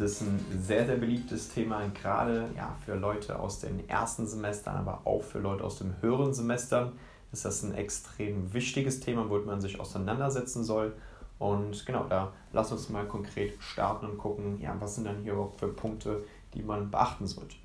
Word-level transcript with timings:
Das 0.00 0.12
ist 0.12 0.22
ein 0.22 0.62
sehr, 0.62 0.86
sehr 0.86 0.96
beliebtes 0.96 1.50
Thema, 1.50 1.86
gerade 1.88 2.48
ja, 2.56 2.74
für 2.86 2.94
Leute 2.94 3.38
aus 3.38 3.60
den 3.60 3.86
ersten 3.86 4.26
Semestern, 4.26 4.76
aber 4.76 5.02
auch 5.04 5.22
für 5.22 5.40
Leute 5.40 5.62
aus 5.62 5.76
den 5.76 5.94
höheren 6.00 6.32
Semestern 6.32 6.92
ist 7.32 7.44
das 7.44 7.62
ein 7.62 7.74
extrem 7.74 8.50
wichtiges 8.54 9.00
Thema, 9.00 9.28
womit 9.28 9.44
man 9.44 9.60
sich 9.60 9.78
auseinandersetzen 9.78 10.64
soll. 10.64 10.94
Und 11.38 11.84
genau, 11.84 12.06
da 12.08 12.32
lass 12.54 12.72
uns 12.72 12.88
mal 12.88 13.06
konkret 13.06 13.62
starten 13.62 14.06
und 14.06 14.16
gucken, 14.16 14.58
ja, 14.58 14.74
was 14.80 14.94
sind 14.94 15.04
dann 15.04 15.20
hier 15.22 15.34
überhaupt 15.34 15.60
für 15.60 15.68
Punkte, 15.68 16.24
die 16.54 16.62
man 16.62 16.90
beachten 16.90 17.26
sollte. 17.26 17.56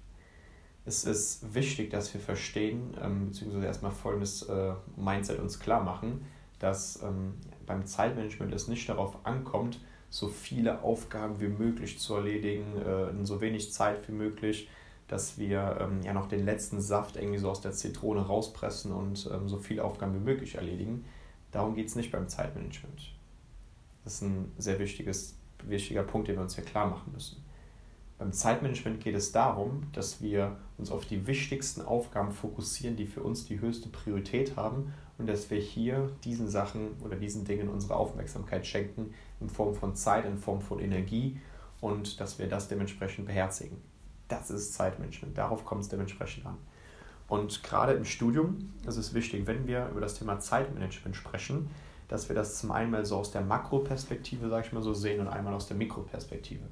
Es 0.84 1.06
ist 1.06 1.54
wichtig, 1.56 1.90
dass 1.90 2.14
wir 2.14 2.20
verstehen, 2.20 2.98
ähm, 3.02 3.28
beziehungsweise 3.30 3.66
erstmal 3.66 3.92
folgendes 3.92 4.44
äh, 4.44 4.74
Mindset 4.98 5.40
uns 5.40 5.58
klar 5.58 5.82
machen, 5.82 6.26
dass 6.60 7.02
ähm, 7.02 7.36
beim 7.66 7.86
Zeitmanagement 7.86 8.54
es 8.54 8.68
nicht 8.68 8.90
darauf 8.90 9.26
ankommt, 9.26 9.80
so 10.10 10.28
viele 10.28 10.82
Aufgaben 10.84 11.40
wie 11.42 11.48
möglich 11.48 12.00
zu 12.00 12.16
erledigen, 12.16 12.78
äh, 12.86 13.10
in 13.10 13.26
so 13.26 13.42
wenig 13.42 13.74
Zeit 13.74 14.08
wie 14.08 14.14
möglich, 14.14 14.70
dass 15.08 15.38
wir 15.38 15.78
ähm, 15.82 16.02
ja 16.04 16.14
noch 16.14 16.28
den 16.28 16.46
letzten 16.46 16.82
Saft 16.82 17.16
irgendwie 17.16 17.38
so 17.38 17.50
aus 17.50 17.62
der 17.62 17.74
Zitrone 17.74 18.22
rauspressen 18.22 18.92
und 18.92 19.30
ähm, 19.32 19.48
so 19.48 19.58
viele 19.58 19.84
Aufgaben 19.84 20.16
wie 20.16 20.24
möglich 20.24 20.56
erledigen. 20.56 21.06
Darum 21.52 21.76
geht 21.76 21.88
es 21.88 21.96
nicht 21.96 22.12
beim 22.12 22.28
Zeitmanagement. 22.28 23.14
Das 24.04 24.16
ist 24.16 24.22
ein 24.22 24.52
sehr 24.58 24.80
wichtiges, 24.80 25.36
wichtiger 25.64 26.04
Punkt, 26.04 26.28
den 26.28 26.36
wir 26.36 26.42
uns 26.42 26.56
hier 26.56 26.64
klar 26.64 26.88
machen 26.88 27.12
müssen. 27.14 27.44
Beim 28.18 28.32
Zeitmanagement 28.32 29.02
geht 29.04 29.16
es 29.16 29.32
darum, 29.32 29.88
dass 29.92 30.22
wir 30.22 30.58
uns 30.78 30.90
auf 30.90 31.06
die 31.06 31.28
wichtigsten 31.28 31.82
Aufgaben 31.82 32.32
fokussieren, 32.32 32.96
die 32.96 33.08
für 33.08 33.22
uns 33.22 33.46
die 33.46 33.60
höchste 33.60 33.90
Priorität 33.90 34.56
haben 34.56 34.94
und 35.18 35.28
dass 35.28 35.50
wir 35.50 35.60
hier 35.60 36.10
diesen 36.24 36.50
Sachen 36.50 36.92
oder 37.04 37.16
diesen 37.16 37.46
Dingen 37.46 37.70
unsere 37.70 37.96
Aufmerksamkeit 37.96 38.66
schenken 38.66 39.14
in 39.40 39.50
Form 39.50 39.74
von 39.74 39.96
Zeit, 39.96 40.26
in 40.26 40.38
Form 40.38 40.62
von 40.62 40.80
Energie 40.80 41.40
und 41.82 42.20
dass 42.20 42.40
wir 42.40 42.48
das 42.48 42.68
dementsprechend 42.68 43.26
beherzigen. 43.26 43.78
Das 44.28 44.50
ist 44.50 44.74
Zeitmanagement, 44.74 45.38
darauf 45.38 45.66
kommt 45.66 45.82
es 45.82 45.90
dementsprechend 45.90 46.46
an. 46.46 46.58
Und 47.28 47.64
gerade 47.64 47.94
im 47.94 48.06
Studium 48.06 48.74
ist 48.86 48.98
es 48.98 49.14
wichtig, 49.14 49.48
wenn 49.48 49.68
wir 49.68 49.90
über 49.90 50.02
das 50.02 50.16
Thema 50.16 50.40
Zeitmanagement 50.40 51.16
sprechen, 51.16 51.70
dass 52.08 52.30
wir 52.30 52.36
das 52.36 52.60
zum 52.60 52.72
einen 52.72 52.92
mal 52.92 53.06
so 53.06 53.18
aus 53.18 53.32
der 53.32 53.42
Makroperspektive, 53.42 54.50
sage 54.50 54.68
ich 54.68 54.74
mal 54.74 54.84
so, 54.84 54.94
sehen 54.94 55.22
und 55.22 55.28
einmal 55.28 55.54
aus 55.54 55.68
der 55.68 55.78
Mikroperspektive 55.78 56.66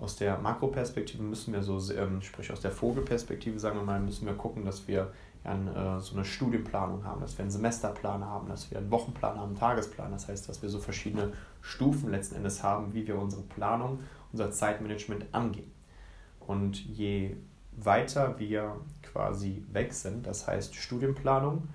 aus 0.00 0.16
der 0.16 0.38
Makroperspektive 0.38 1.22
müssen 1.22 1.52
wir 1.52 1.62
so, 1.62 1.78
ähm, 1.92 2.22
sprich 2.22 2.50
aus 2.50 2.60
der 2.60 2.70
Vogelperspektive, 2.70 3.58
sagen 3.58 3.78
wir 3.78 3.84
mal, 3.84 4.00
müssen 4.00 4.26
wir 4.26 4.34
gucken, 4.34 4.64
dass 4.64 4.88
wir 4.88 5.12
ja, 5.44 5.96
äh, 5.96 6.00
so 6.00 6.14
eine 6.14 6.24
Studienplanung 6.24 7.04
haben, 7.04 7.20
dass 7.20 7.36
wir 7.38 7.42
einen 7.42 7.50
Semesterplan 7.50 8.24
haben, 8.24 8.48
dass 8.48 8.70
wir 8.70 8.78
einen 8.78 8.90
Wochenplan 8.90 9.38
haben, 9.38 9.50
einen 9.50 9.58
Tagesplan. 9.58 10.12
Das 10.12 10.28
heißt, 10.28 10.48
dass 10.48 10.62
wir 10.62 10.68
so 10.68 10.78
verschiedene 10.78 11.32
Stufen 11.62 12.10
letzten 12.10 12.36
Endes 12.36 12.62
haben, 12.62 12.92
wie 12.94 13.06
wir 13.06 13.18
unsere 13.18 13.42
Planung, 13.42 14.00
unser 14.32 14.50
Zeitmanagement 14.50 15.26
angehen. 15.32 15.70
Und 16.40 16.84
je 16.84 17.36
weiter 17.72 18.38
wir 18.38 18.76
quasi 19.02 19.64
weg 19.72 19.92
sind, 19.92 20.26
das 20.26 20.46
heißt 20.46 20.74
Studienplanung, 20.74 21.68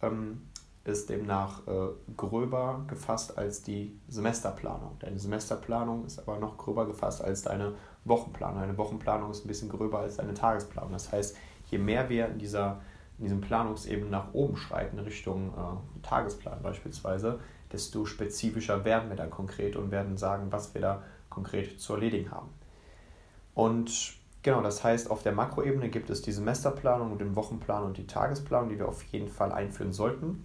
ähm, 0.00 0.42
ist 0.84 1.10
demnach 1.10 1.66
äh, 1.68 1.88
gröber 2.16 2.84
gefasst 2.88 3.38
als 3.38 3.62
die 3.62 3.96
Semesterplanung. 4.08 4.96
Deine 4.98 5.18
Semesterplanung 5.18 6.04
ist 6.06 6.18
aber 6.18 6.38
noch 6.38 6.58
gröber 6.58 6.86
gefasst 6.86 7.22
als 7.22 7.42
deine 7.42 7.74
Wochenplanung. 8.04 8.60
Deine 8.60 8.76
Wochenplanung 8.78 9.30
ist 9.30 9.44
ein 9.44 9.48
bisschen 9.48 9.68
gröber 9.68 10.00
als 10.00 10.16
deine 10.16 10.34
Tagesplanung. 10.34 10.92
Das 10.92 11.12
heißt, 11.12 11.36
je 11.70 11.78
mehr 11.78 12.08
wir 12.08 12.26
in 12.26 12.38
dieser 12.38 12.80
in 13.22 13.26
diesem 13.26 13.40
Planungsebene 13.40 14.10
nach 14.10 14.34
oben 14.34 14.56
schreiten, 14.56 14.98
Richtung 14.98 15.50
äh, 15.50 16.04
Tagesplan 16.04 16.60
beispielsweise, 16.60 17.38
desto 17.72 18.04
spezifischer 18.04 18.84
werden 18.84 19.10
wir 19.10 19.16
da 19.16 19.28
konkret 19.28 19.76
und 19.76 19.92
werden 19.92 20.16
sagen, 20.16 20.48
was 20.50 20.74
wir 20.74 20.80
da 20.80 21.04
konkret 21.30 21.80
zu 21.80 21.94
erledigen 21.94 22.32
haben. 22.32 22.48
Und 23.54 24.14
genau, 24.42 24.60
das 24.60 24.82
heißt, 24.82 25.08
auf 25.08 25.22
der 25.22 25.30
Makroebene 25.30 25.88
gibt 25.88 26.10
es 26.10 26.22
die 26.22 26.32
Semesterplanung 26.32 27.16
den 27.16 27.36
Wochenplan 27.36 27.84
und 27.84 27.96
die 27.96 28.08
Tagesplanung, 28.08 28.70
die 28.70 28.78
wir 28.80 28.88
auf 28.88 29.04
jeden 29.04 29.28
Fall 29.28 29.52
einführen 29.52 29.92
sollten. 29.92 30.44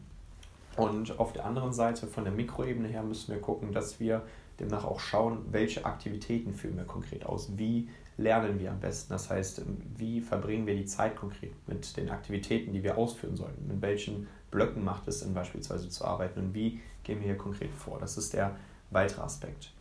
Und 0.75 1.19
auf 1.19 1.33
der 1.33 1.45
anderen 1.45 1.73
Seite, 1.73 2.05
von 2.05 2.25
der 2.25 2.33
Mikroebene 2.33 2.89
her, 2.89 3.01
müssen 3.01 3.33
wir 3.33 3.41
gucken, 3.41 3.73
dass 3.73 3.99
wir 3.99 4.21
demnach 4.59 4.85
auch 4.85 4.99
schauen, 4.99 5.45
welche 5.51 5.85
Aktivitäten 5.85 6.53
führen 6.53 6.77
wir 6.77 6.85
konkret 6.85 7.25
aus, 7.25 7.57
wie 7.57 7.89
lernen 8.17 8.59
wir 8.59 8.71
am 8.71 8.79
besten, 8.79 9.13
das 9.13 9.29
heißt, 9.29 9.61
wie 9.95 10.21
verbringen 10.21 10.65
wir 10.65 10.75
die 10.75 10.85
Zeit 10.85 11.15
konkret 11.15 11.53
mit 11.67 11.95
den 11.97 12.09
Aktivitäten, 12.09 12.73
die 12.73 12.83
wir 12.83 12.97
ausführen 12.97 13.35
sollten, 13.35 13.67
mit 13.67 13.81
welchen 13.81 14.27
Blöcken 14.49 14.83
macht 14.83 15.07
es 15.07 15.19
Sinn 15.19 15.33
beispielsweise 15.33 15.89
zu 15.89 16.05
arbeiten 16.05 16.39
und 16.39 16.53
wie 16.53 16.79
gehen 17.03 17.19
wir 17.19 17.27
hier 17.27 17.37
konkret 17.37 17.73
vor. 17.73 17.99
Das 17.99 18.17
ist 18.17 18.33
der 18.33 18.55
weitere 18.89 19.21
Aspekt. 19.21 19.71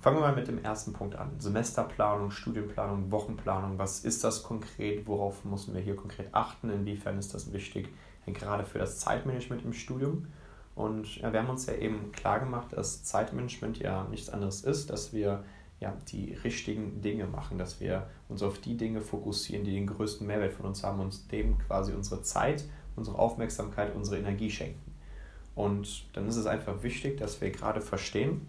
Fangen 0.00 0.16
wir 0.16 0.20
mal 0.20 0.34
mit 0.34 0.48
dem 0.48 0.62
ersten 0.62 0.92
Punkt 0.92 1.16
an. 1.16 1.32
Semesterplanung, 1.38 2.30
Studienplanung, 2.30 3.10
Wochenplanung. 3.10 3.78
Was 3.78 4.04
ist 4.04 4.22
das 4.22 4.44
konkret? 4.44 5.06
Worauf 5.06 5.44
müssen 5.44 5.74
wir 5.74 5.80
hier 5.80 5.96
konkret 5.96 6.28
achten? 6.32 6.70
Inwiefern 6.70 7.18
ist 7.18 7.34
das 7.34 7.52
wichtig? 7.52 7.88
gerade 8.34 8.64
für 8.64 8.78
das 8.78 8.98
Zeitmanagement 8.98 9.64
im 9.64 9.72
Studium. 9.72 10.26
Und 10.78 11.16
ja, 11.16 11.32
wir 11.32 11.40
haben 11.40 11.50
uns 11.50 11.66
ja 11.66 11.74
eben 11.74 12.12
klar 12.12 12.38
gemacht, 12.38 12.68
dass 12.70 13.02
Zeitmanagement 13.02 13.80
ja 13.80 14.06
nichts 14.10 14.30
anderes 14.30 14.62
ist, 14.62 14.90
dass 14.90 15.12
wir 15.12 15.42
ja, 15.80 15.92
die 16.12 16.34
richtigen 16.34 17.00
Dinge 17.02 17.26
machen, 17.26 17.58
dass 17.58 17.80
wir 17.80 18.06
uns 18.28 18.44
auf 18.44 18.60
die 18.60 18.76
Dinge 18.76 19.00
fokussieren, 19.00 19.64
die 19.64 19.72
den 19.72 19.88
größten 19.88 20.24
Mehrwert 20.24 20.52
von 20.52 20.66
uns 20.66 20.84
haben 20.84 21.00
und 21.00 21.32
dem 21.32 21.58
quasi 21.58 21.92
unsere 21.92 22.22
Zeit, 22.22 22.64
unsere 22.94 23.18
Aufmerksamkeit, 23.18 23.92
unsere 23.96 24.18
Energie 24.18 24.52
schenken. 24.52 24.94
Und 25.56 26.06
dann 26.12 26.28
ist 26.28 26.36
es 26.36 26.46
einfach 26.46 26.80
wichtig, 26.84 27.18
dass 27.18 27.40
wir 27.40 27.50
gerade 27.50 27.80
verstehen, 27.80 28.46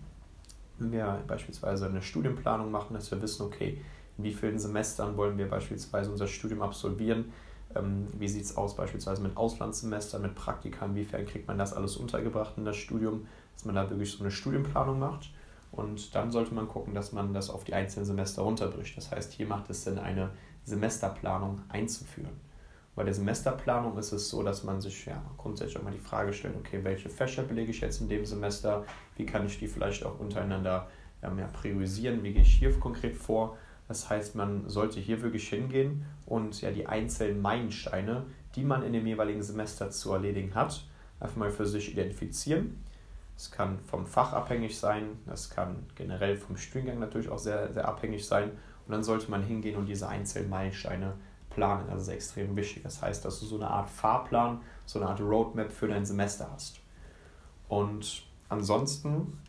wenn 0.77 0.91
wir 0.91 1.23
beispielsweise 1.25 1.87
eine 1.87 2.03
Studienplanung 2.03 2.69
machen, 2.69 2.93
dass 2.93 3.09
wir 3.09 3.19
wissen, 3.23 3.41
okay, 3.41 3.81
in 4.19 4.23
wie 4.23 4.33
vielen 4.33 4.59
Semestern 4.59 5.17
wollen 5.17 5.39
wir 5.39 5.49
beispielsweise 5.49 6.11
unser 6.11 6.27
Studium 6.27 6.61
absolvieren, 6.61 7.33
ähm, 7.75 8.07
wie 8.17 8.27
sieht 8.27 8.45
es 8.45 8.57
aus 8.57 8.75
beispielsweise 8.75 9.21
mit 9.21 9.37
Auslandssemestern, 9.37 10.21
mit 10.21 10.35
Praktika, 10.35 10.85
inwiefern 10.85 11.25
kriegt 11.25 11.47
man 11.47 11.57
das 11.57 11.73
alles 11.73 11.97
untergebracht 11.97 12.53
in 12.57 12.65
das 12.65 12.77
Studium, 12.77 13.27
dass 13.53 13.65
man 13.65 13.75
da 13.75 13.89
wirklich 13.89 14.11
so 14.11 14.23
eine 14.23 14.31
Studienplanung 14.31 14.99
macht. 14.99 15.31
Und 15.71 16.15
dann 16.15 16.31
sollte 16.31 16.53
man 16.55 16.67
gucken, 16.67 16.95
dass 16.95 17.11
man 17.11 17.33
das 17.33 17.49
auf 17.51 17.63
die 17.63 17.75
einzelnen 17.75 18.05
Semester 18.05 18.41
runterbricht. 18.41 18.97
Das 18.97 19.11
heißt, 19.11 19.33
hier 19.33 19.45
macht 19.45 19.69
es 19.69 19.83
Sinn, 19.83 19.99
eine 19.99 20.31
Semesterplanung 20.63 21.61
einzuführen. 21.69 22.49
Bei 22.95 23.03
der 23.03 23.13
Semesterplanung 23.13 23.97
ist 23.97 24.11
es 24.11 24.29
so, 24.29 24.41
dass 24.43 24.63
man 24.63 24.81
sich 24.81 25.05
ja 25.05 25.21
grundsätzlich 25.37 25.77
auch 25.77 25.83
mal 25.83 25.93
die 25.93 25.99
Frage 25.99 26.33
stellt, 26.33 26.55
okay, 26.57 26.79
welche 26.83 27.09
Fächer 27.09 27.43
belege 27.43 27.71
ich 27.71 27.81
jetzt 27.81 28.01
in 28.01 28.09
dem 28.09 28.25
Semester, 28.25 28.83
wie 29.15 29.25
kann 29.25 29.45
ich 29.45 29.59
die 29.59 29.67
vielleicht 29.67 30.03
auch 30.05 30.19
untereinander 30.19 30.87
ähm, 31.21 31.37
ja, 31.37 31.47
priorisieren, 31.47 32.23
wie 32.23 32.33
gehe 32.33 32.41
ich 32.41 32.55
hier 32.55 32.77
konkret 32.79 33.15
vor 33.15 33.55
das 33.89 34.07
heißt, 34.07 34.35
man 34.35 34.69
sollte 34.69 34.99
hier 34.99 35.23
wirklich 35.23 35.49
hingehen 35.49 36.05
und 36.27 36.61
ja 36.61 36.71
die 36.71 36.85
einzelnen 36.85 37.41
Meilensteine, 37.41 38.27
die 38.55 38.63
man 38.63 38.83
in 38.83 38.93
dem 38.93 39.05
jeweiligen 39.05 39.41
Semester 39.41 39.89
zu 39.89 40.13
erledigen 40.13 40.53
hat, 40.53 40.85
einfach 41.19 41.35
mal 41.35 41.49
für 41.49 41.65
sich 41.65 41.91
identifizieren. 41.91 42.83
Es 43.35 43.49
kann 43.49 43.79
vom 43.79 44.05
Fach 44.05 44.31
abhängig 44.33 44.77
sein, 44.77 45.17
das 45.25 45.49
kann 45.49 45.87
generell 45.95 46.37
vom 46.37 46.55
Studiengang 46.55 46.99
natürlich 46.99 47.29
auch 47.29 47.39
sehr, 47.39 47.73
sehr 47.73 47.87
abhängig 47.87 48.27
sein. 48.27 48.51
Und 48.85 48.91
dann 48.91 49.03
sollte 49.03 49.31
man 49.31 49.41
hingehen 49.41 49.75
und 49.75 49.87
diese 49.87 50.07
einzelnen 50.07 50.51
Meilensteine 50.51 51.15
planen. 51.49 51.87
Das 51.89 52.03
ist 52.03 52.09
extrem 52.09 52.55
wichtig. 52.55 52.83
Das 52.83 53.01
heißt, 53.01 53.25
dass 53.25 53.39
du 53.39 53.47
so 53.47 53.55
eine 53.55 53.69
Art 53.69 53.89
Fahrplan, 53.89 54.61
so 54.85 54.99
eine 54.99 55.09
Art 55.09 55.19
Roadmap 55.19 55.71
für 55.71 55.87
dein 55.87 56.05
Semester 56.05 56.49
hast. 56.51 56.79
Und 57.67 58.23
ansonsten 58.49 59.39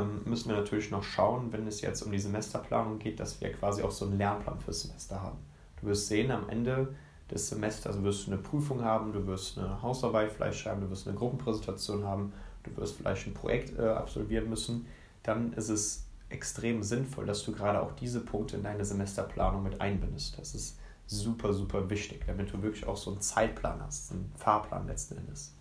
ähm, 0.00 0.20
müssen 0.24 0.48
wir 0.48 0.56
natürlich 0.56 0.90
noch 0.90 1.02
schauen, 1.02 1.52
wenn 1.52 1.66
es 1.66 1.80
jetzt 1.80 2.02
um 2.02 2.12
die 2.12 2.18
Semesterplanung 2.18 2.98
geht, 2.98 3.20
dass 3.20 3.40
wir 3.40 3.52
quasi 3.52 3.82
auch 3.82 3.90
so 3.90 4.06
einen 4.06 4.18
Lernplan 4.18 4.60
fürs 4.60 4.82
Semester 4.82 5.20
haben. 5.20 5.38
Du 5.80 5.88
wirst 5.88 6.08
sehen, 6.08 6.30
am 6.30 6.48
Ende 6.48 6.94
des 7.30 7.48
Semesters 7.48 8.02
wirst 8.02 8.26
du 8.26 8.32
eine 8.32 8.40
Prüfung 8.40 8.82
haben, 8.82 9.12
du 9.12 9.26
wirst 9.26 9.58
eine 9.58 9.82
Hausarbeit 9.82 10.32
vielleicht 10.32 10.58
schreiben, 10.58 10.82
du 10.82 10.90
wirst 10.90 11.08
eine 11.08 11.16
Gruppenpräsentation 11.16 12.04
haben, 12.04 12.32
du 12.62 12.76
wirst 12.76 12.96
vielleicht 12.96 13.26
ein 13.26 13.34
Projekt 13.34 13.78
äh, 13.78 13.88
absolvieren 13.88 14.48
müssen. 14.48 14.86
Dann 15.22 15.52
ist 15.54 15.68
es 15.68 16.04
extrem 16.28 16.82
sinnvoll, 16.82 17.26
dass 17.26 17.44
du 17.44 17.52
gerade 17.52 17.80
auch 17.80 17.92
diese 17.92 18.20
Punkte 18.20 18.56
in 18.56 18.62
deine 18.62 18.84
Semesterplanung 18.84 19.62
mit 19.62 19.80
einbindest. 19.80 20.38
Das 20.38 20.54
ist 20.54 20.78
super, 21.06 21.52
super 21.52 21.90
wichtig, 21.90 22.24
damit 22.26 22.52
du 22.52 22.62
wirklich 22.62 22.86
auch 22.86 22.96
so 22.96 23.10
einen 23.10 23.20
Zeitplan 23.20 23.80
hast, 23.82 24.12
einen 24.12 24.32
Fahrplan 24.36 24.86
letzten 24.86 25.18
Endes. 25.18 25.54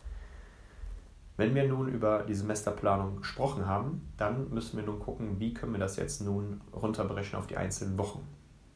Wenn 1.42 1.56
wir 1.56 1.68
nun 1.68 1.88
über 1.88 2.24
die 2.28 2.36
Semesterplanung 2.36 3.16
gesprochen 3.18 3.66
haben, 3.66 4.08
dann 4.16 4.52
müssen 4.52 4.78
wir 4.78 4.86
nun 4.86 5.00
gucken, 5.00 5.40
wie 5.40 5.56
können 5.56 5.72
wir 5.72 5.80
das 5.80 5.96
jetzt 5.96 6.22
nun 6.22 6.62
runterbrechen 6.72 7.40
auf 7.40 7.48
die 7.48 7.58
einzelnen 7.58 7.98
Wochen. 7.98 8.20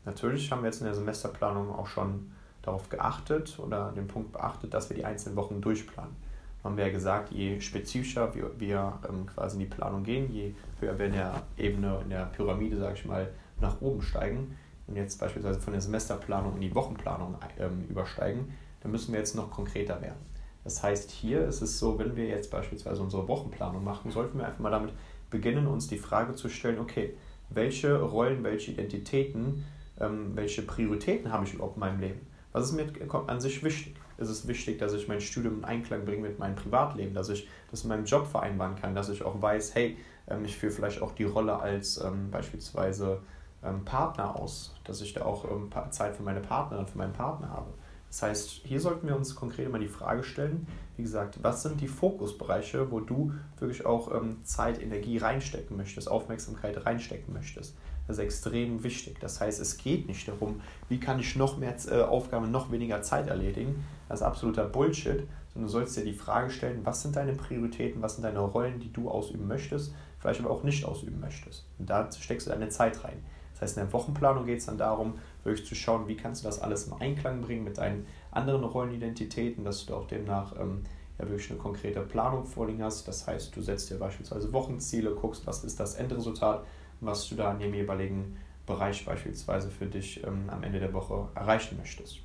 natürlich 0.04 0.52
haben 0.52 0.64
wir 0.64 0.70
jetzt 0.72 0.80
in 0.80 0.88
der 0.88 0.96
Semesterplanung 0.96 1.70
auch 1.70 1.86
schon 1.86 2.32
darauf 2.64 2.90
geachtet 2.90 3.60
oder 3.60 3.92
den 3.92 4.08
Punkt 4.08 4.32
beachtet, 4.32 4.74
dass 4.74 4.90
wir 4.90 4.98
die 4.98 5.06
einzelnen 5.06 5.36
Wochen 5.36 5.62
durchplanen. 5.62 6.16
Haben 6.64 6.76
wir 6.76 6.88
ja 6.88 6.92
gesagt, 6.92 7.32
je 7.32 7.62
spezifischer 7.62 8.34
wir, 8.34 8.60
wir 8.60 8.98
ähm, 9.08 9.28
quasi 9.28 9.58
in 9.58 9.70
die 9.70 9.76
Planung 9.76 10.02
gehen, 10.02 10.34
je 10.34 10.56
höher 10.80 10.98
wir 10.98 11.06
in 11.06 11.14
der 11.14 11.44
Ebene, 11.58 12.00
in 12.02 12.10
der 12.10 12.26
Pyramide, 12.36 12.78
sage 12.78 12.96
ich 12.96 13.06
mal, 13.06 13.30
nach 13.62 13.80
oben 13.80 14.02
steigen 14.02 14.58
und 14.88 14.96
jetzt 14.96 15.20
beispielsweise 15.20 15.60
von 15.62 15.74
der 15.74 15.84
Semesterplanung 15.84 16.56
in 16.56 16.62
die 16.62 16.74
Wochenplanung 16.74 17.36
ähm, 17.60 17.86
übersteigen, 17.88 18.56
dann 18.82 18.90
müssen 18.90 19.12
wir 19.14 19.20
jetzt 19.20 19.36
noch 19.36 19.52
konkreter 19.52 20.02
werden. 20.02 20.35
Das 20.66 20.82
heißt, 20.82 21.12
hier 21.12 21.46
ist 21.48 21.62
es 21.62 21.80
so, 21.80 21.98
wenn 22.00 22.16
wir 22.16 22.26
jetzt 22.26 22.52
beispielsweise 22.52 23.02
unsere 23.02 23.28
Wochenplanung 23.28 23.84
machen, 23.84 24.12
sollten 24.12 24.40
wir 24.40 24.48
einfach 24.48 24.60
mal 24.60 24.72
damit 24.72 24.94
beginnen, 25.30 25.68
uns 25.68 25.88
die 25.88 26.00
Frage 26.00 26.34
zu 26.34 26.50
stellen, 26.50 26.80
okay, 26.80 27.16
welche 27.50 28.02
Rollen, 28.02 28.44
welche 28.44 28.72
Identitäten, 28.72 29.64
ähm, 30.00 30.32
welche 30.36 30.64
Prioritäten 30.64 31.32
habe 31.32 31.46
ich 31.46 31.54
überhaupt 31.54 31.78
in 31.78 31.82
meinem 31.82 32.00
Leben? 32.00 32.28
Was 32.52 32.66
ist 32.66 32.74
mir 32.74 32.88
an 33.28 33.40
sich 33.40 33.64
wichtig? 33.64 33.96
Ist 34.18 34.30
es 34.30 34.48
wichtig, 34.48 34.80
dass 34.80 34.94
ich 34.94 35.08
mein 35.08 35.22
Studium 35.22 35.60
in 35.60 35.66
Einklang 35.66 36.04
bringe 36.06 36.22
mit 36.22 36.40
meinem 36.40 36.56
Privatleben, 36.56 37.14
dass 37.14 37.30
ich 37.30 37.48
das 37.70 37.84
in 37.84 37.90
meinem 37.90 38.06
Job 38.06 38.26
vereinbaren 38.26 38.76
kann, 38.76 38.96
dass 38.96 39.10
ich 39.10 39.24
auch 39.24 39.42
weiß, 39.42 39.76
hey, 39.76 39.98
ähm, 40.28 40.46
ich 40.46 40.58
führe 40.58 40.72
vielleicht 40.72 41.02
auch 41.02 41.12
die 41.12 41.26
Rolle 41.26 41.60
als 41.60 42.02
ähm, 42.02 42.32
beispielsweise 42.32 43.20
ähm, 43.64 43.86
Partner 43.86 44.36
aus, 44.36 44.74
dass 44.84 45.02
ich 45.02 45.14
da 45.14 45.26
auch 45.26 45.46
ähm, 45.46 45.70
Zeit 45.92 46.16
für 46.16 46.24
meine 46.24 46.40
Partnerin, 46.40 46.88
für 46.88 46.98
meinen 46.98 47.14
Partner 47.14 47.50
habe. 47.50 47.72
Das 48.16 48.22
heißt, 48.22 48.62
hier 48.64 48.80
sollten 48.80 49.10
wir 49.10 49.16
uns 49.18 49.36
konkret 49.36 49.66
immer 49.66 49.78
die 49.78 49.90
Frage 49.90 50.24
stellen, 50.24 50.68
wie 50.96 51.04
gesagt, 51.04 51.40
was 51.42 51.64
sind 51.64 51.82
die 51.82 51.90
Fokusbereiche, 51.90 52.90
wo 52.90 53.02
du 53.02 53.34
wirklich 53.60 53.86
auch 53.86 54.16
ähm, 54.16 54.38
Zeit, 54.46 54.82
Energie 54.82 55.18
reinstecken 55.18 55.76
möchtest, 55.76 56.10
Aufmerksamkeit 56.10 56.86
reinstecken 56.86 57.34
möchtest. 57.34 57.76
Das 58.08 58.18
ist 58.18 58.24
extrem 58.24 58.84
wichtig. 58.84 59.20
Das 59.20 59.42
heißt, 59.42 59.60
es 59.60 59.76
geht 59.76 60.08
nicht 60.08 60.30
darum, 60.30 60.62
wie 60.88 60.98
kann 60.98 61.20
ich 61.20 61.36
noch 61.36 61.58
mehr 61.58 61.76
äh, 61.92 62.04
Aufgaben, 62.04 62.52
noch 62.52 62.72
weniger 62.72 63.02
Zeit 63.02 63.28
erledigen. 63.28 63.84
Das 64.08 64.22
ist 64.22 64.26
absoluter 64.26 64.64
Bullshit. 64.64 65.28
Sondern 65.54 65.68
du 65.68 65.74
sollst 65.74 65.98
dir 65.98 66.06
die 66.06 66.14
Frage 66.14 66.52
stellen, 66.52 66.86
was 66.86 67.02
sind 67.02 67.18
deine 67.18 67.34
Prioritäten, 67.34 68.02
was 68.02 68.16
sind 68.16 68.24
deine 68.24 68.40
Rollen, 68.40 68.80
die 68.80 68.94
du 68.94 69.10
ausüben 69.10 69.46
möchtest, 69.46 69.94
vielleicht 70.20 70.40
aber 70.40 70.52
auch 70.52 70.64
nicht 70.64 70.86
ausüben 70.86 71.20
möchtest. 71.20 71.66
Und 71.80 71.90
da 71.90 72.10
steckst 72.18 72.48
du 72.48 72.52
deine 72.52 72.70
Zeit 72.70 73.04
rein. 73.04 73.22
Das 73.56 73.62
heißt, 73.62 73.78
in 73.78 73.84
der 73.84 73.94
Wochenplanung 73.94 74.46
geht 74.46 74.60
es 74.60 74.66
dann 74.66 74.78
darum, 74.78 75.16
wirklich 75.46 75.66
zu 75.66 75.76
schauen, 75.76 76.08
wie 76.08 76.18
kannst 76.18 76.44
du 76.44 76.48
das 76.48 76.60
alles 76.60 76.88
im 76.88 76.94
Einklang 76.94 77.42
bringen 77.42 77.64
mit 77.64 77.78
deinen 77.78 78.08
anderen 78.32 78.64
Rollenidentitäten, 78.64 79.64
dass 79.64 79.86
du 79.86 79.96
auch 79.96 80.08
demnach 80.08 80.60
ähm, 80.60 80.84
ja 81.18 81.30
wirklich 81.30 81.50
eine 81.52 81.60
konkrete 81.60 82.02
Planung 82.02 82.46
vorliegen 82.46 82.84
hast. 82.84 83.08
Das 83.08 83.28
heißt, 83.28 83.56
du 83.56 83.62
setzt 83.62 83.90
dir 83.90 84.00
beispielsweise 84.00 84.52
Wochenziele, 84.52 85.12
guckst, 85.12 85.46
was 85.48 85.64
ist 85.64 85.80
das 85.80 85.96
Endresultat, 85.96 86.66
was 87.02 87.30
du 87.30 87.36
da 87.36 87.52
in 87.54 87.60
dem 87.60 87.74
jeweiligen 87.74 88.38
Bereich 88.66 89.06
beispielsweise 89.06 89.70
für 89.70 89.86
dich 89.86 90.24
ähm, 90.26 90.50
am 90.50 90.64
Ende 90.64 90.80
der 90.80 90.94
Woche 90.94 91.30
erreichen 91.36 91.78
möchtest. 91.78 92.20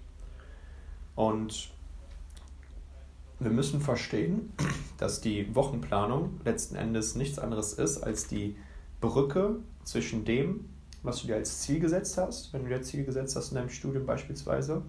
Und 1.15 1.71
wir 3.39 3.51
müssen 3.51 3.81
verstehen, 3.81 4.53
dass 4.99 5.21
die 5.21 5.55
Wochenplanung 5.55 6.41
letzten 6.45 6.77
Endes 6.77 7.15
nichts 7.15 7.39
anderes 7.39 7.75
ist 7.75 8.03
als 8.03 8.27
die 8.27 8.57
Brücke 9.01 9.57
zwischen 9.85 10.25
dem, 10.25 10.69
was 11.03 11.21
du 11.21 11.27
dir 11.27 11.37
als 11.37 11.61
Ziel 11.61 11.81
gesetzt 11.81 12.19
hast, 12.19 12.53
wenn 12.53 12.65
du 12.65 12.69
dir 12.69 12.83
Ziel 12.83 13.05
gesetzt 13.05 13.37
hast 13.37 13.51
in 13.51 13.57
deinem 13.57 13.71
Studium 13.71 14.07
beispielsweise, 14.07 14.83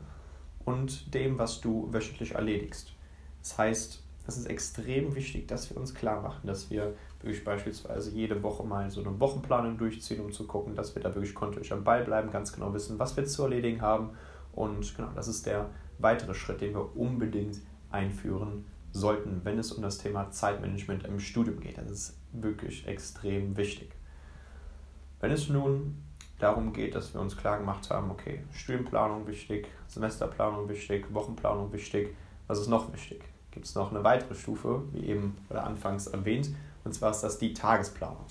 und 0.65 1.13
dem, 1.13 1.39
was 1.39 1.61
du 1.61 1.91
wöchentlich 1.91 2.35
erledigst. 2.35 2.93
Das 3.41 3.57
heißt, 3.57 4.03
es 4.27 4.37
ist 4.37 4.45
extrem 4.45 5.15
wichtig, 5.15 5.47
dass 5.47 5.69
wir 5.69 5.77
uns 5.77 5.93
klar 5.93 6.21
machen, 6.21 6.45
dass 6.45 6.69
wir 6.69 6.93
wirklich 7.21 7.43
beispielsweise 7.43 8.11
jede 8.11 8.43
Woche 8.43 8.63
mal 8.63 8.89
so 8.91 9.01
eine 9.01 9.19
Wochenplanung 9.19 9.77
durchziehen, 9.77 10.21
um 10.21 10.31
zu 10.31 10.45
gucken, 10.45 10.75
dass 10.75 10.95
wir 10.95 11.01
da 11.01 11.13
wirklich 11.15 11.33
kontinuierlich 11.33 11.73
am 11.73 11.83
Ball 11.83 12.03
bleiben, 12.03 12.29
ganz 12.29 12.53
genau 12.53 12.73
wissen, 12.73 12.99
was 12.99 13.17
wir 13.17 13.25
zu 13.25 13.43
erledigen 13.43 13.81
haben. 13.81 14.11
Und 14.53 14.95
genau, 14.95 15.09
das 15.15 15.27
ist 15.27 15.45
der 15.45 15.69
weitere 15.97 16.33
Schritt, 16.33 16.61
den 16.61 16.75
wir 16.75 16.95
unbedingt 16.95 17.61
einführen 17.89 18.65
sollten, 18.91 19.41
wenn 19.43 19.57
es 19.57 19.71
um 19.71 19.81
das 19.81 19.97
Thema 19.97 20.29
Zeitmanagement 20.31 21.05
im 21.05 21.19
Studium 21.19 21.59
geht. 21.59 21.77
Das 21.77 21.89
ist 21.89 22.17
wirklich 22.31 22.87
extrem 22.87 23.57
wichtig. 23.57 23.95
Wenn 25.21 25.31
es 25.31 25.49
nun 25.49 26.03
darum 26.39 26.73
geht, 26.73 26.95
dass 26.95 27.13
wir 27.13 27.21
uns 27.21 27.37
klar 27.37 27.59
gemacht 27.59 27.91
haben, 27.91 28.09
okay, 28.09 28.41
Studienplanung 28.51 29.27
wichtig, 29.27 29.67
Semesterplanung 29.87 30.67
wichtig, 30.67 31.05
Wochenplanung 31.13 31.71
wichtig, 31.71 32.15
was 32.47 32.59
ist 32.59 32.69
noch 32.69 32.91
wichtig? 32.91 33.23
Gibt 33.51 33.67
es 33.67 33.75
noch 33.75 33.91
eine 33.91 34.03
weitere 34.03 34.33
Stufe, 34.33 34.81
wie 34.91 35.05
eben 35.05 35.37
oder 35.51 35.63
anfangs 35.63 36.07
erwähnt, 36.07 36.49
und 36.83 36.93
zwar 36.93 37.11
ist 37.11 37.21
das 37.21 37.37
die 37.37 37.53
Tagesplanung. 37.53 38.25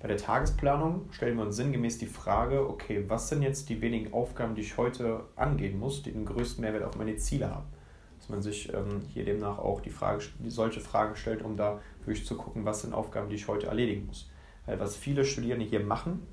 Bei 0.00 0.08
der 0.08 0.16
Tagesplanung 0.16 1.08
stellen 1.12 1.36
wir 1.36 1.44
uns 1.44 1.54
sinngemäß 1.54 1.98
die 1.98 2.06
Frage, 2.06 2.68
okay, 2.68 3.04
was 3.06 3.28
sind 3.28 3.42
jetzt 3.42 3.68
die 3.68 3.80
wenigen 3.80 4.12
Aufgaben, 4.12 4.56
die 4.56 4.62
ich 4.62 4.76
heute 4.76 5.20
angehen 5.36 5.78
muss, 5.78 6.02
die 6.02 6.10
den 6.10 6.24
größten 6.24 6.60
Mehrwert 6.62 6.82
auf 6.82 6.96
meine 6.96 7.16
Ziele 7.16 7.48
haben? 7.48 7.66
Dass 8.18 8.28
man 8.28 8.42
sich 8.42 8.72
ähm, 8.74 9.02
hier 9.12 9.24
demnach 9.24 9.58
auch 9.58 9.80
die 9.80 9.90
Frage, 9.90 10.24
solche 10.48 10.80
Fragen 10.80 11.14
stellt, 11.14 11.42
um 11.42 11.56
da 11.56 11.80
wirklich 12.04 12.26
zu 12.26 12.36
gucken, 12.36 12.64
was 12.64 12.82
sind 12.82 12.92
Aufgaben, 12.92 13.28
die 13.28 13.36
ich 13.36 13.46
heute 13.46 13.68
erledigen 13.68 14.06
muss. 14.06 14.28
Weil 14.68 14.78
was 14.80 14.96
viele 14.96 15.24
Studierende 15.24 15.64
hier 15.64 15.80
machen, 15.80 16.26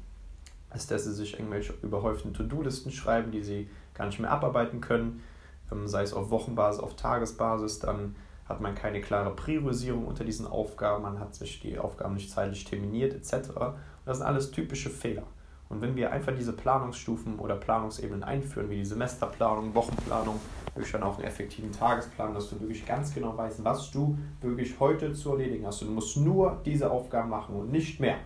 ist, 0.73 0.91
dass 0.91 1.05
sie 1.05 1.13
sich 1.13 1.39
irgendwelche 1.39 1.73
überhäuften 1.81 2.33
To-Do-Listen 2.33 2.91
schreiben, 2.91 3.31
die 3.31 3.41
sie 3.41 3.69
gar 3.93 4.07
nicht 4.07 4.19
mehr 4.19 4.29
abarbeiten 4.29 4.81
können, 4.81 5.23
ähm, 5.71 5.87
sei 5.87 6.03
es 6.03 6.13
auf 6.13 6.31
Wochenbasis, 6.31 6.81
auf 6.81 6.97
Tagesbasis, 6.97 7.79
dann 7.79 8.15
hat 8.43 8.59
man 8.59 8.75
keine 8.75 8.99
klare 8.99 9.33
Priorisierung 9.33 10.05
unter 10.05 10.25
diesen 10.25 10.45
Aufgaben, 10.45 11.03
man 11.03 11.17
hat 11.17 11.33
sich 11.33 11.61
die 11.61 11.79
Aufgaben 11.79 12.15
nicht 12.15 12.29
zeitlich 12.29 12.65
terminiert 12.65 13.13
etc. 13.13 13.51
Und 13.51 13.75
das 14.05 14.17
sind 14.17 14.27
alles 14.27 14.51
typische 14.51 14.89
Fehler. 14.89 15.23
Und 15.69 15.81
wenn 15.81 15.95
wir 15.95 16.11
einfach 16.11 16.33
diese 16.35 16.53
Planungsstufen 16.53 17.39
oder 17.39 17.55
Planungsebenen 17.55 18.23
einführen, 18.23 18.69
wie 18.69 18.77
die 18.77 18.85
Semesterplanung, 18.85 19.73
Wochenplanung, 19.73 20.39
wirklich 20.73 20.91
dann 20.91 21.03
auch 21.03 21.17
einen 21.17 21.25
effektiven 21.27 21.71
Tagesplan, 21.71 22.33
dass 22.33 22.49
du 22.49 22.59
wirklich 22.59 22.85
ganz 22.85 23.13
genau 23.13 23.35
weißt, 23.35 23.63
was 23.63 23.89
du 23.91 24.17
wirklich 24.41 24.79
heute 24.79 25.13
zu 25.13 25.31
erledigen 25.31 25.65
hast. 25.65 25.81
Du 25.81 25.85
musst 25.85 26.17
nur 26.17 26.61
diese 26.65 26.91
Aufgaben 26.91 27.29
machen 27.29 27.55
und 27.55 27.71
nicht 27.71 27.99
mehr. 27.99 28.17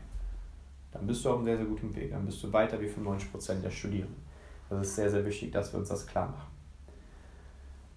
Dann 0.91 1.07
bist 1.07 1.23
du 1.23 1.29
auf 1.29 1.37
einem 1.37 1.45
sehr, 1.45 1.57
sehr 1.57 1.65
guten 1.65 1.95
Weg. 1.95 2.11
Dann 2.11 2.25
bist 2.25 2.43
du 2.43 2.51
weiter 2.51 2.79
wie 2.81 2.87
95% 2.87 3.61
der 3.61 3.69
Studierenden. 3.69 4.17
Das 4.69 4.87
ist 4.87 4.95
sehr, 4.95 5.09
sehr 5.09 5.25
wichtig, 5.25 5.51
dass 5.51 5.71
wir 5.71 5.79
uns 5.79 5.89
das 5.89 6.05
klar 6.05 6.27
machen. 6.27 6.47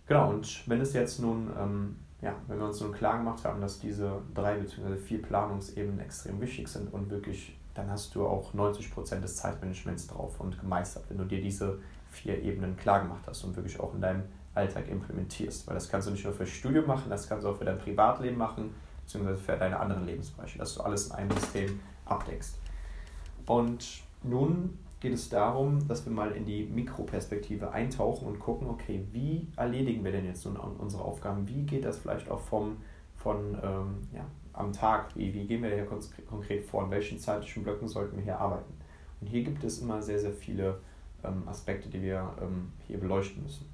Genau, 0.06 0.30
und 0.30 0.68
wenn 0.68 0.80
es 0.80 0.92
jetzt 0.92 1.20
nun 1.20 1.50
ähm, 1.58 1.96
ja, 2.22 2.36
wenn 2.46 2.58
wir 2.58 2.66
uns 2.66 2.80
nun 2.80 2.92
klar 2.92 3.18
gemacht 3.18 3.44
haben, 3.44 3.60
dass 3.60 3.80
diese 3.80 4.22
drei 4.32 4.54
bzw. 4.54 4.96
vier 4.96 5.20
Planungsebenen 5.20 5.98
extrem 5.98 6.40
wichtig 6.40 6.68
sind 6.68 6.92
und 6.94 7.10
wirklich, 7.10 7.58
dann 7.74 7.90
hast 7.90 8.14
du 8.14 8.26
auch 8.26 8.54
90% 8.54 9.20
des 9.20 9.36
Zeitmanagements 9.36 10.06
drauf 10.06 10.40
und 10.40 10.58
gemeistert, 10.60 11.04
wenn 11.08 11.18
du 11.18 11.24
dir 11.24 11.40
diese 11.40 11.78
vier 12.10 12.42
Ebenen 12.42 12.76
klar 12.76 13.00
gemacht 13.00 13.22
hast 13.26 13.44
und 13.44 13.56
wirklich 13.56 13.80
auch 13.80 13.94
in 13.94 14.00
deinem 14.00 14.22
Alltag 14.54 14.88
implementierst. 14.88 15.66
Weil 15.66 15.74
das 15.74 15.88
kannst 15.88 16.08
du 16.08 16.12
nicht 16.12 16.24
nur 16.24 16.34
für 16.34 16.46
Studium 16.46 16.86
machen, 16.86 17.08
das 17.08 17.28
kannst 17.28 17.44
du 17.44 17.50
auch 17.50 17.56
für 17.56 17.64
dein 17.64 17.78
Privatleben 17.78 18.36
machen, 18.36 18.74
beziehungsweise 19.02 19.38
für 19.38 19.56
deine 19.56 19.80
anderen 19.80 20.06
Lebensbereiche, 20.06 20.58
dass 20.58 20.74
du 20.74 20.82
alles 20.82 21.06
in 21.06 21.12
einem 21.12 21.30
System 21.32 21.80
abdeckst. 22.04 22.58
Und 23.46 24.02
nun 24.22 24.78
geht 25.00 25.14
es 25.14 25.28
darum, 25.28 25.88
dass 25.88 26.06
wir 26.06 26.12
mal 26.12 26.30
in 26.30 26.44
die 26.44 26.64
Mikroperspektive 26.64 27.72
eintauchen 27.72 28.28
und 28.28 28.38
gucken, 28.38 28.68
okay, 28.68 29.04
wie 29.10 29.48
erledigen 29.56 30.04
wir 30.04 30.12
denn 30.12 30.24
jetzt 30.24 30.44
nun 30.46 30.56
unsere 30.56 31.02
Aufgaben? 31.02 31.48
Wie 31.48 31.64
geht 31.64 31.84
das 31.84 31.98
vielleicht 31.98 32.30
auch 32.30 32.40
vom, 32.40 32.76
von, 33.16 33.58
ähm, 33.62 34.08
ja, 34.14 34.24
am 34.52 34.72
Tag? 34.72 35.16
Wie, 35.16 35.32
wie 35.32 35.46
gehen 35.46 35.62
wir 35.62 35.70
hier 35.70 35.86
konkret 36.28 36.64
vor? 36.64 36.84
In 36.84 36.90
welchen 36.90 37.18
zeitlichen 37.18 37.62
Blöcken 37.62 37.88
sollten 37.88 38.16
wir 38.16 38.24
hier 38.24 38.38
arbeiten? 38.38 38.72
Und 39.20 39.28
hier 39.28 39.44
gibt 39.44 39.62
es 39.64 39.80
immer 39.80 40.02
sehr, 40.02 40.18
sehr 40.18 40.32
viele 40.32 40.78
ähm, 41.24 41.42
Aspekte, 41.46 41.88
die 41.88 42.02
wir 42.02 42.28
ähm, 42.40 42.72
hier 42.86 42.98
beleuchten 42.98 43.42
müssen. 43.42 43.66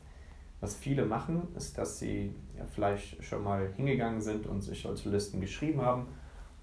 Was 0.60 0.74
viele 0.74 1.06
machen, 1.06 1.48
ist, 1.56 1.78
dass 1.78 1.98
sie 1.98 2.34
ja, 2.56 2.64
vielleicht 2.66 3.22
schon 3.24 3.44
mal 3.44 3.72
hingegangen 3.76 4.20
sind 4.20 4.46
und 4.46 4.60
sich 4.60 4.82
solche 4.82 5.08
Listen 5.08 5.40
geschrieben 5.40 5.80
haben, 5.80 6.06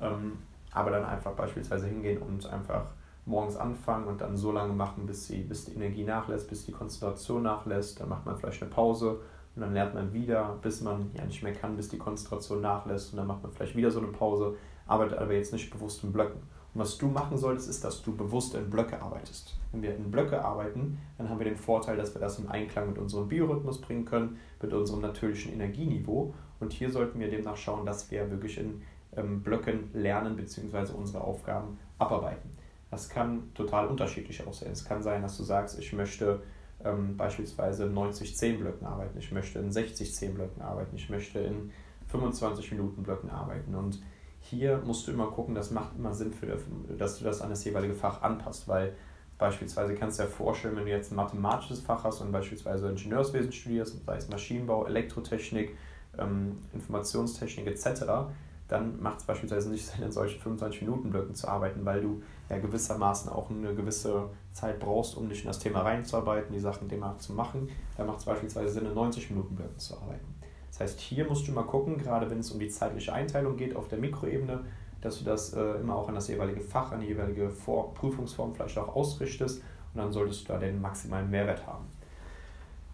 ähm, 0.01 0.33
aber 0.71 0.91
dann 0.91 1.05
einfach 1.05 1.31
beispielsweise 1.31 1.87
hingehen 1.87 2.17
und 2.17 2.45
einfach 2.47 2.87
morgens 3.25 3.55
anfangen 3.55 4.07
und 4.07 4.21
dann 4.21 4.37
so 4.37 4.51
lange 4.51 4.73
machen, 4.73 5.05
bis, 5.05 5.27
sie, 5.27 5.41
bis 5.41 5.65
die 5.65 5.73
Energie 5.73 6.03
nachlässt, 6.03 6.49
bis 6.49 6.65
die 6.65 6.71
Konzentration 6.71 7.43
nachlässt. 7.43 7.99
Dann 7.99 8.09
macht 8.09 8.25
man 8.25 8.37
vielleicht 8.37 8.61
eine 8.61 8.71
Pause 8.71 9.21
und 9.55 9.61
dann 9.61 9.73
lernt 9.73 9.93
man 9.93 10.13
wieder, 10.13 10.57
bis 10.61 10.81
man 10.81 11.11
ja 11.13 11.23
nicht 11.25 11.41
mehr 11.41 11.53
kann, 11.53 11.77
bis 11.77 11.87
die 11.87 11.97
Konzentration 11.97 12.61
nachlässt. 12.61 13.13
Und 13.13 13.17
dann 13.17 13.27
macht 13.27 13.41
man 13.41 13.51
vielleicht 13.51 13.75
wieder 13.75 13.89
so 13.89 13.99
eine 13.99 14.09
Pause, 14.09 14.55
arbeitet 14.85 15.17
aber 15.17 15.33
jetzt 15.33 15.53
nicht 15.53 15.71
bewusst 15.71 16.03
in 16.03 16.11
Blöcken. 16.11 16.41
Und 16.73 16.81
was 16.81 16.97
du 16.97 17.07
machen 17.07 17.37
solltest, 17.37 17.69
ist, 17.69 17.83
dass 17.85 18.01
du 18.01 18.13
bewusst 18.15 18.53
in 18.53 18.69
Blöcke 18.69 19.01
arbeitest. 19.01 19.55
Wenn 19.71 19.81
wir 19.81 19.95
in 19.95 20.11
Blöcke 20.11 20.43
arbeiten, 20.43 20.97
dann 21.17 21.29
haben 21.29 21.39
wir 21.39 21.45
den 21.45 21.55
Vorteil, 21.55 21.95
dass 21.95 22.13
wir 22.13 22.19
das 22.19 22.37
in 22.37 22.49
Einklang 22.49 22.89
mit 22.89 22.97
unserem 22.97 23.29
Biorhythmus 23.29 23.79
bringen 23.79 24.03
können, 24.03 24.37
mit 24.61 24.73
unserem 24.73 25.01
natürlichen 25.01 25.53
Energieniveau. 25.53 26.33
Und 26.59 26.73
hier 26.73 26.91
sollten 26.91 27.19
wir 27.19 27.29
demnach 27.29 27.55
schauen, 27.55 27.85
dass 27.85 28.11
wir 28.11 28.29
wirklich 28.29 28.57
in 28.57 28.81
ähm, 29.15 29.41
Blöcken 29.41 29.89
lernen 29.93 30.35
bzw. 30.35 30.91
unsere 30.93 31.23
Aufgaben 31.23 31.77
abarbeiten. 31.97 32.49
Das 32.91 33.07
kann 33.07 33.53
total 33.53 33.87
unterschiedlich 33.87 34.45
aussehen. 34.45 34.73
Es 34.73 34.83
kann 34.83 35.01
sein, 35.01 35.21
dass 35.21 35.37
du 35.37 35.43
sagst, 35.43 35.79
ich 35.79 35.93
möchte 35.93 36.41
ähm, 36.85 37.17
beispielsweise 37.17 37.85
90-10 37.85 38.59
Blöcken 38.59 38.87
arbeiten, 38.87 39.17
ich 39.17 39.31
möchte 39.31 39.59
in 39.59 39.71
60-10 39.71 40.33
Blöcken 40.33 40.61
arbeiten, 40.61 40.95
ich 40.95 41.09
möchte 41.09 41.39
in 41.39 41.71
25 42.07 42.71
Minuten 42.71 43.03
Blöcken 43.03 43.29
arbeiten. 43.29 43.75
Und 43.75 44.01
hier 44.39 44.81
musst 44.85 45.07
du 45.07 45.11
immer 45.11 45.27
gucken, 45.27 45.55
das 45.55 45.71
macht 45.71 45.97
immer 45.97 46.13
Sinn, 46.13 46.31
für, 46.31 46.57
dass 46.97 47.17
du 47.17 47.25
das 47.25 47.41
an 47.41 47.49
das 47.49 47.65
jeweilige 47.65 47.95
Fach 47.95 48.21
anpasst, 48.21 48.67
weil 48.67 48.93
Beispielsweise 49.37 49.95
kannst 49.95 50.19
du 50.19 50.23
dir 50.23 50.29
vorstellen, 50.29 50.77
wenn 50.77 50.85
du 50.85 50.91
jetzt 50.91 51.11
ein 51.11 51.15
mathematisches 51.15 51.81
Fach 51.81 52.05
hast 52.05 52.21
und 52.21 52.31
beispielsweise 52.31 52.89
Ingenieurswesen 52.89 53.51
studierst, 53.51 54.05
sei 54.05 54.15
es 54.15 54.29
Maschinenbau, 54.29 54.85
Elektrotechnik, 54.85 55.75
ähm, 56.17 56.59
Informationstechnik 56.73 57.67
etc., 57.67 58.29
dann 58.67 59.01
macht 59.01 59.19
es 59.19 59.25
beispielsweise 59.25 59.69
nicht 59.69 59.85
Sinn, 59.85 60.03
in 60.03 60.11
solchen 60.11 60.41
25-Minuten-Blöcken 60.41 61.35
zu 61.35 61.47
arbeiten, 61.47 61.85
weil 61.85 62.01
du 62.01 62.23
ja 62.49 62.57
gewissermaßen 62.57 63.31
auch 63.31 63.49
eine 63.49 63.75
gewisse 63.75 64.29
Zeit 64.53 64.79
brauchst, 64.79 65.15
um 65.17 65.29
dich 65.29 65.41
in 65.41 65.47
das 65.47 65.59
Thema 65.59 65.81
reinzuarbeiten, 65.81 66.53
die 66.53 66.59
Sachen 66.59 66.89
Thema 66.89 67.17
zu 67.19 67.33
machen. 67.33 67.69
Da 67.97 68.03
macht 68.05 68.19
es 68.19 68.25
beispielsweise 68.25 68.69
Sinn, 68.69 68.85
in 68.85 68.93
90-Minuten-Blöcken 68.93 69.77
zu 69.77 69.95
arbeiten. 69.95 70.35
Das 70.71 70.79
heißt, 70.79 70.99
hier 70.99 71.25
musst 71.25 71.47
du 71.47 71.51
mal 71.51 71.63
gucken, 71.63 71.97
gerade 71.97 72.29
wenn 72.29 72.39
es 72.39 72.51
um 72.51 72.59
die 72.59 72.67
zeitliche 72.69 73.13
Einteilung 73.13 73.55
geht 73.55 73.75
auf 73.75 73.87
der 73.87 73.99
Mikroebene, 73.99 74.65
dass 74.99 75.19
du 75.19 75.25
das 75.25 75.53
äh, 75.53 75.75
immer 75.75 75.95
auch 75.95 76.09
an 76.09 76.15
das 76.15 76.27
jeweilige 76.27 76.61
Fach, 76.61 76.91
an 76.91 76.99
die 76.99 77.07
jeweilige 77.07 77.49
Vor 77.49 77.93
Prüfungsform 77.93 78.55
vielleicht 78.55 78.77
auch 78.77 78.95
ausrichtest 78.95 79.61
und 79.93 80.01
dann 80.01 80.11
solltest 80.11 80.41
du 80.41 80.53
da 80.53 80.59
den 80.59 80.81
maximalen 80.81 81.29
Mehrwert 81.29 81.65
haben. 81.67 81.85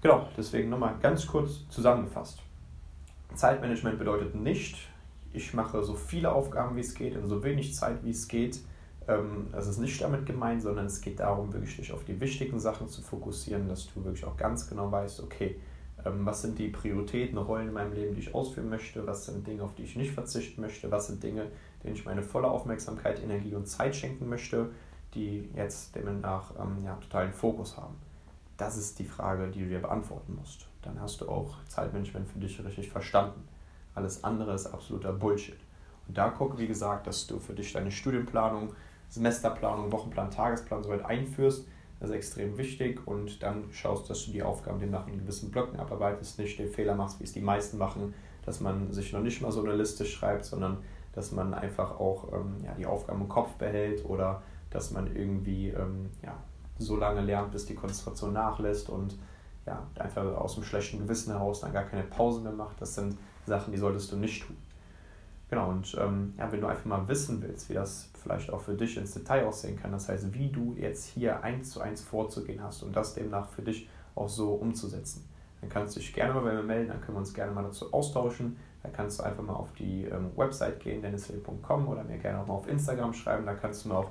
Genau, 0.02 0.28
deswegen 0.36 0.70
nochmal 0.70 0.96
ganz 1.02 1.26
kurz 1.26 1.68
zusammengefasst. 1.70 2.40
Zeitmanagement 3.34 3.98
bedeutet 3.98 4.36
nicht, 4.36 4.78
ich 5.34 5.54
mache 5.54 5.84
so 5.84 5.96
viele 5.96 6.32
Aufgaben 6.32 6.76
wie 6.76 6.82
es 6.82 6.94
geht 6.94 7.16
in 7.16 7.28
so 7.28 7.44
wenig 7.44 7.76
Zeit 7.76 8.04
wie 8.04 8.12
es 8.12 8.28
geht. 8.28 8.60
Ähm, 9.08 9.48
das 9.52 9.68
ist 9.68 9.80
nicht 9.80 10.02
damit 10.02 10.26
gemeint, 10.26 10.62
sondern 10.62 10.86
es 10.86 11.02
geht 11.02 11.20
darum, 11.20 11.54
wirklich 11.54 11.78
dich 11.78 11.92
auf 11.92 12.04
die 12.04 12.20
wichtigen 12.20 12.60
Sachen 12.60 12.88
zu 12.88 13.02
fokussieren, 13.02 13.68
dass 13.68 13.92
du 13.94 14.04
wirklich 14.04 14.26
auch 14.26 14.38
ganz 14.38 14.68
genau 14.70 14.92
weißt, 14.92 15.22
okay, 15.22 15.60
ähm, 16.06 16.26
was 16.26 16.42
sind 16.42 16.58
die 16.58 16.70
Prioritäten, 16.70 17.38
Rollen 17.38 17.70
in 17.70 17.74
meinem 17.74 17.94
Leben, 17.94 18.16
die 18.16 18.22
ich 18.22 18.36
ausführen 18.36 18.70
möchte, 18.70 19.06
was 19.06 19.26
sind 19.26 19.46
Dinge, 19.46 19.64
auf 19.64 19.76
die 19.76 19.84
ich 19.84 19.96
nicht 19.96 20.12
verzichten 20.12 20.62
möchte, 20.62 20.90
was 20.92 21.08
sind 21.08 21.24
Dinge, 21.24 21.48
denen 21.84 21.96
ich 21.96 22.06
meine 22.06 22.24
volle 22.24 22.50
Aufmerksamkeit, 22.50 23.22
Energie 23.22 23.56
und 23.56 23.68
Zeit 23.68 23.96
schenken 23.96 24.30
möchte, 24.30 24.70
die 25.14 25.50
jetzt 25.56 25.96
demnach 25.96 26.54
ähm, 26.60 26.84
ja, 26.84 26.96
totalen 26.96 27.34
Fokus 27.34 27.78
haben. 27.78 27.96
Das 28.58 28.78
ist 28.78 29.00
die 29.00 29.06
Frage, 29.06 29.50
die 29.50 29.62
du 29.62 29.70
dir 29.70 29.82
beantworten 29.82 30.36
musst. 30.36 30.68
Dann 30.84 31.00
hast 31.00 31.22
du 31.22 31.28
auch 31.28 31.64
Zeitmanagement 31.68 32.30
für 32.30 32.40
dich 32.40 32.64
richtig 32.64 32.90
verstanden. 32.90 33.48
Alles 33.94 34.24
andere 34.24 34.54
ist 34.54 34.68
absoluter 34.68 35.14
Bullshit. 35.14 35.60
Und 36.08 36.18
da 36.18 36.30
gucke, 36.30 36.58
wie 36.58 36.68
gesagt, 36.68 37.08
dass 37.08 37.28
du 37.28 37.40
für 37.40 37.54
dich 37.54 37.74
deine 37.74 37.92
Studienplanung, 37.92 38.74
Semesterplanung, 39.10 39.92
Wochenplan, 39.92 40.32
Tagesplan 40.32 40.84
soweit 40.84 41.06
einführst. 41.06 41.68
Das 42.00 42.10
ist 42.10 42.16
extrem 42.16 42.58
wichtig 42.58 43.06
und 43.06 43.44
dann 43.44 43.66
schaust, 43.72 44.10
dass 44.10 44.26
du 44.26 44.32
die 44.32 44.42
Aufgaben 44.42 44.80
demnach 44.80 45.08
in 45.08 45.20
gewissen 45.20 45.52
Blöcken 45.52 45.80
abarbeitest, 45.80 46.40
nicht 46.40 46.58
den 46.58 46.70
Fehler 46.70 46.96
machst, 46.96 47.20
wie 47.20 47.26
es 47.26 47.34
die 47.34 47.42
meisten 47.42 47.78
machen, 47.78 48.16
dass 48.44 48.60
man 48.60 48.92
sich 48.92 49.14
noch 49.14 49.22
nicht 49.22 49.42
mal 49.42 49.52
so 49.52 49.62
eine 49.62 49.76
Liste 49.76 50.06
schreibt, 50.06 50.46
sondern 50.46 50.80
dass 51.14 51.32
man 51.32 51.54
einfach 51.54 52.00
auch 52.00 52.34
ähm, 52.34 52.56
ja, 52.64 52.74
die 52.74 52.86
Aufgaben 52.86 53.22
im 53.22 53.30
Kopf 53.30 53.52
behält 53.54 54.04
oder 54.06 54.42
dass 54.72 54.92
man 54.92 55.16
irgendwie 55.16 55.70
ähm, 55.70 56.10
ja, 56.24 56.36
so 56.80 56.96
lange 56.96 57.22
lernt, 57.22 57.52
bis 57.52 57.66
die 57.66 57.76
Konzentration 57.76 58.34
nachlässt 58.34 58.90
und 58.90 59.18
ja, 59.66 59.86
einfach 60.00 60.26
aus 60.38 60.56
dem 60.56 60.64
schlechten 60.64 61.00
Gewissen 61.00 61.34
heraus 61.34 61.62
dann 61.62 61.74
gar 61.74 61.84
keine 61.84 62.04
Pause 62.04 62.42
mehr 62.42 62.54
macht. 62.54 62.82
Das 62.82 62.96
sind 62.96 63.18
Sachen, 63.46 63.72
die 63.72 63.80
solltest 63.80 64.12
du 64.12 64.18
nicht 64.18 64.46
tun. 64.46 64.58
Genau, 65.50 65.70
und 65.70 65.98
ähm, 66.00 66.34
ja, 66.38 66.50
wenn 66.52 66.62
du 66.62 66.68
einfach 66.68 66.86
mal 66.86 67.08
wissen 67.10 67.42
willst, 67.42 67.70
wie 67.70 67.74
das 67.74 68.10
vielleicht 68.24 68.52
auch 68.54 68.62
für 68.62 68.74
dich 68.74 68.96
ins 68.96 69.14
Detail 69.14 69.46
aussehen 69.46 69.78
kann, 69.78 69.92
das 69.92 70.08
heißt, 70.08 70.34
wie 70.34 70.50
du 70.50 70.76
jetzt 70.80 71.08
hier 71.08 71.44
eins 71.44 71.72
zu 71.72 71.82
eins 71.82 72.02
vorzugehen 72.02 72.64
hast 72.64 72.84
und 72.84 72.96
das 72.96 73.16
demnach 73.16 73.50
für 73.50 73.62
dich 73.62 73.90
auch 74.16 74.30
so 74.30 74.54
umzusetzen, 74.54 75.28
dann 75.60 75.70
kannst 75.70 75.96
du 75.96 76.00
dich 76.00 76.14
gerne 76.14 76.34
mal 76.34 76.44
bei 76.44 76.54
mir 76.54 76.64
melden, 76.64 76.88
dann 76.88 77.02
können 77.02 77.16
wir 77.16 77.20
uns 77.20 77.34
gerne 77.34 77.52
mal 77.52 77.64
dazu 77.64 77.94
austauschen. 77.94 78.58
Da 78.82 78.90
kannst 78.90 79.20
du 79.20 79.24
einfach 79.24 79.44
mal 79.44 79.54
auf 79.54 79.74
die 79.74 80.06
ähm, 80.06 80.32
Website 80.36 80.80
gehen, 80.80 81.02
dennishill.com 81.02 81.88
oder 81.88 82.04
mir 82.04 82.18
gerne 82.18 82.40
auch 82.42 82.48
mal 82.48 82.56
auf 82.56 82.68
Instagram 82.68 83.14
schreiben. 83.14 83.46
Da 83.46 83.54
kannst 83.54 83.86
du 83.86 83.90
mir 83.90 83.96
auch 83.96 84.10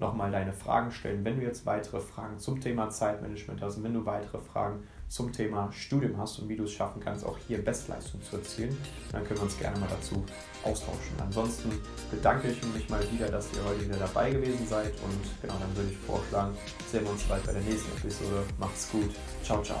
nochmal 0.00 0.30
deine 0.30 0.52
Fragen 0.52 0.90
stellen. 0.90 1.24
Wenn 1.24 1.38
du 1.38 1.42
jetzt 1.42 1.66
weitere 1.66 2.00
Fragen 2.00 2.38
zum 2.38 2.60
Thema 2.60 2.88
Zeitmanagement 2.90 3.60
hast 3.60 3.82
wenn 3.82 3.92
du 3.92 4.06
weitere 4.06 4.38
Fragen 4.38 4.84
zum 5.08 5.32
Thema 5.32 5.70
Studium 5.72 6.16
hast 6.18 6.38
und 6.38 6.48
wie 6.48 6.56
du 6.56 6.64
es 6.64 6.72
schaffen 6.72 7.00
kannst, 7.02 7.24
auch 7.24 7.36
hier 7.46 7.64
Bestleistung 7.64 8.22
zu 8.22 8.36
erzielen, 8.36 8.76
dann 9.12 9.24
können 9.24 9.38
wir 9.38 9.44
uns 9.44 9.58
gerne 9.58 9.78
mal 9.78 9.88
dazu 9.88 10.24
austauschen. 10.64 11.14
Ansonsten 11.20 11.70
bedanke 12.10 12.48
ich 12.48 12.62
mich 12.74 12.88
mal 12.88 13.00
wieder, 13.12 13.28
dass 13.28 13.52
ihr 13.52 13.64
heute 13.64 13.84
wieder 13.84 13.98
dabei 13.98 14.30
gewesen 14.30 14.66
seid 14.66 14.92
und 15.02 15.42
genau, 15.42 15.54
dann 15.60 15.76
würde 15.76 15.90
ich 15.90 15.98
vorschlagen, 15.98 16.56
sehen 16.90 17.04
wir 17.04 17.10
uns 17.12 17.22
bald 17.24 17.44
bei 17.46 17.52
der 17.52 17.62
nächsten 17.62 17.90
Episode. 17.96 18.42
Macht's 18.58 18.90
gut. 18.90 19.10
Ciao, 19.42 19.62
ciao. 19.62 19.80